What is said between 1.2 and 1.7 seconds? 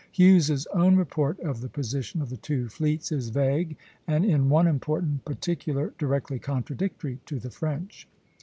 of the